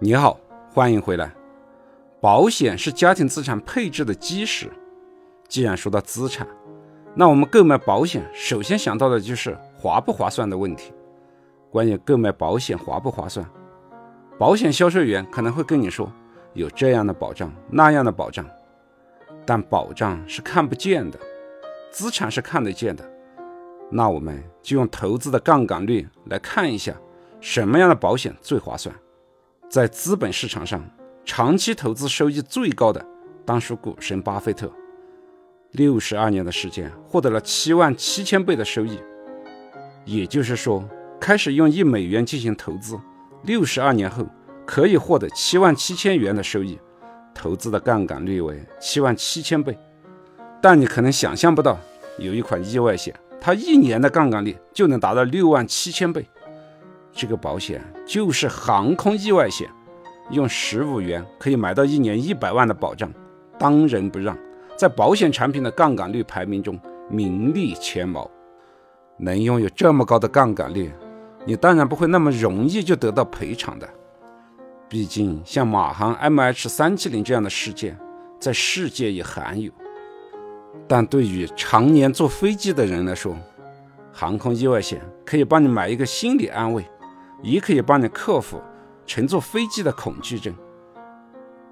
[0.00, 0.38] 你好，
[0.72, 1.28] 欢迎回来。
[2.20, 4.70] 保险是家庭资产配置的基石。
[5.48, 6.46] 既然说到资产，
[7.16, 10.92] 那我们购买保险首先想到的就是划不划算的问题。
[11.72, 13.44] 关于购买保险划不划算，
[14.38, 16.12] 保险销售员可能会跟你说
[16.52, 18.46] 有这样的保障，那样的保障，
[19.44, 21.18] 但保障是看不见的，
[21.90, 23.04] 资产是看得见的。
[23.90, 26.94] 那我们就用投资的杠杆率来看一下，
[27.40, 28.94] 什么样的保险最划算。
[29.68, 30.82] 在资本市场上，
[31.26, 33.04] 长期投资收益最高的
[33.44, 34.72] 当属股神巴菲特，
[35.72, 38.98] 六十二年的时间获得了七万七千倍的收益。
[40.06, 40.82] 也就是说，
[41.20, 42.98] 开始用一美元进行投资，
[43.42, 44.26] 六十二年后
[44.64, 46.78] 可以获得七万七千元的收益，
[47.34, 49.78] 投资的杠杆率为七万七千倍。
[50.62, 51.78] 但你可能想象不到，
[52.16, 56.26] 有一款意外险，它一年的杠杆率就能达到六万七千倍。
[57.18, 59.68] 这个保险就是航空意外险，
[60.30, 63.12] 用十五元可以买到一年一百万的保障，
[63.58, 64.38] 当仁不让，
[64.76, 66.78] 在保险产品的杠杆率排名中
[67.10, 68.30] 名列前茅。
[69.16, 70.92] 能拥有这么高的杠杆率，
[71.44, 73.88] 你当然不会那么容易就得到赔偿的。
[74.88, 77.98] 毕竟像马航 MH 三七零这样的事件，
[78.38, 79.72] 在世界也罕有。
[80.86, 83.36] 但对于常年坐飞机的人来说，
[84.12, 86.84] 航空意外险可以帮你买一个心理安慰。
[87.42, 88.60] 也可以帮你克服
[89.06, 90.54] 乘坐飞机的恐惧症。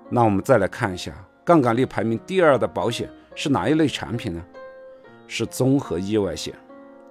[0.08, 1.12] 那我们再来看一下，
[1.44, 4.42] 杠杆率排名第二的保险是哪一类产品呢？
[5.26, 6.54] 是综合意外险。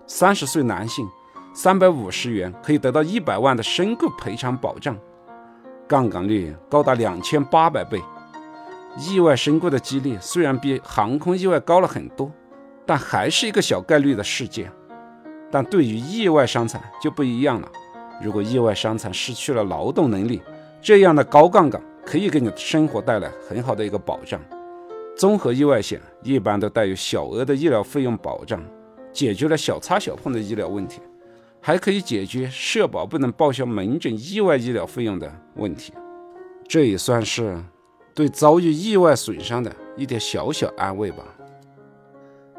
[0.07, 1.05] 三十岁男性，
[1.53, 4.97] 三百五十元可以得到一百万的身故赔偿保障，
[5.87, 8.01] 杠杆率高达两千八百倍。
[8.97, 12.31] 意外身故的几率虽然比航空意外高了很多，
[12.85, 14.71] 但还是一个小概率的事件。
[15.51, 17.69] 但对于意外伤残就不一样了。
[18.21, 20.41] 如果意外伤残失去了劳动能力，
[20.81, 24.39] 这样的高杠杆可以给你生活带来很好的一个保障。
[25.17, 28.61] 综合意外险一般都带有小额的医疗费用保障，
[29.13, 31.01] 解决了小擦小碰的医疗问题，
[31.61, 35.93] 还可以解决社保不能报销门诊意外医疗费用的问题。
[36.67, 37.57] 这也算是
[38.13, 41.23] 对遭遇意外损伤的一点小小安慰吧。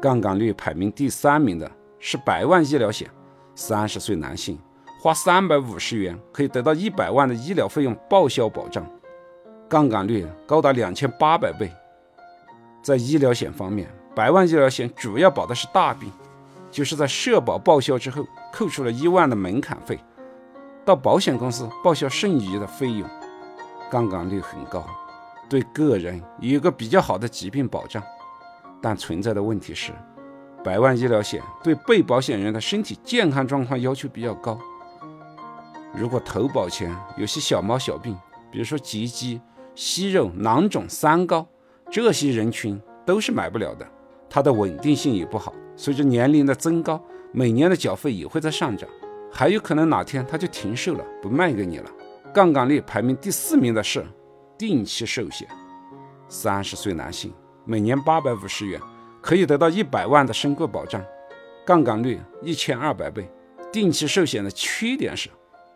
[0.01, 3.09] 杠杆率排名第三名的是百万医疗险，
[3.55, 4.57] 三十岁男性。
[4.99, 8.85] 花三百五十元可以得到一百万的医疗费用报销保障，
[9.69, 11.71] 杠杆率高达两千八百倍。
[12.81, 16.11] 在医疗险方面，百万医疗险主要保的是大病，
[16.71, 19.99] 就是在社保报销之后扣除了一万的门槛费，
[20.83, 23.07] 到保险公司报销剩余的费用，
[23.91, 24.83] 杠杆率很高，
[25.47, 28.01] 对个人有一个比较好的疾病保障。
[28.81, 29.91] 但存在的问题是，
[30.63, 34.57] 百万医疗险对被保险人的身体健康状况要求比较高。
[35.97, 38.15] 如果投保前有些小毛小病，
[38.51, 39.41] 比如说结肌、
[39.73, 41.47] 息肉、囊肿、三高，
[41.91, 43.87] 这些人群都是买不了的。
[44.29, 48.87] 它的稳定性也不好，随着年龄的增高，每年的缴费也会在上涨，
[49.31, 51.89] 还有可能哪天它就停售了，不卖给你了。
[52.31, 54.05] 杠杆率排名第四名的是
[54.55, 55.47] 定期寿险，
[56.29, 57.33] 三十岁男性，
[57.65, 58.79] 每年八百五十元
[59.19, 61.03] 可以得到一百万的身故保障，
[61.65, 63.27] 杠杆率一千二百倍。
[63.71, 65.29] 定期寿险的缺点是。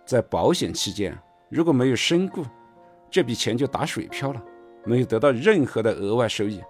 [0.05, 1.17] 在保险期间，
[1.49, 2.45] 如果没有身故，
[3.09, 4.43] 这笔钱就打水漂了，
[4.85, 6.61] 没有得到任何的额外收益。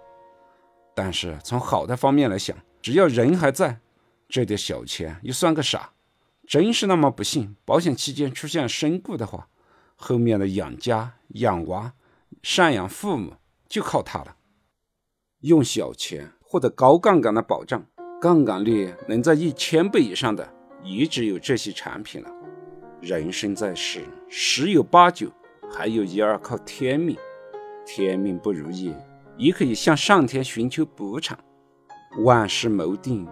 [0.94, 3.80] 但是从好的方面来想，只要人还在，
[4.28, 5.92] 这点小钱又算个啥？
[6.47, 9.48] 真是那么不幸，保险期间出现身故的话，
[9.96, 11.94] 后面的养家、养娃、
[12.44, 13.34] 赡养父母
[13.69, 14.36] 就靠它了。
[15.42, 17.86] 用小钱获得高杠杆的保障，
[18.19, 20.53] 杠杆率能在一千倍以上的，
[20.84, 22.30] 也只有这些产品了。
[23.01, 25.28] 人生在世，十有八九
[25.72, 27.17] 还有一二靠天命。
[27.84, 28.94] 天命不如意，
[29.38, 31.35] 也可以向上天寻求补偿。
[32.23, 33.28] 万事谋定，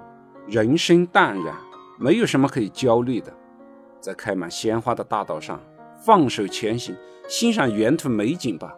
[0.47, 1.55] 人生淡然，
[1.99, 3.31] 没有什么可以焦虑的。
[4.01, 5.61] 在开满鲜花的大道上，
[6.03, 6.95] 放手前行，
[7.27, 8.75] 欣赏沿途美景吧。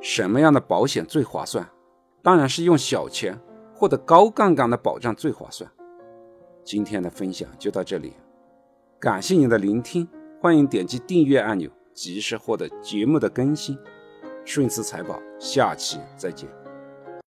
[0.00, 1.68] 什么样的保险最划算？
[2.22, 3.36] 当然是用小钱
[3.74, 5.68] 获得高杠杆的保障最划算。
[6.62, 8.12] 今天的分享就到这里。
[9.02, 10.06] 感谢您的聆听，
[10.40, 13.76] 欢迎点击订阅按钮，及时获得节目的更新。
[14.44, 16.61] 顺思财宝，下期再见。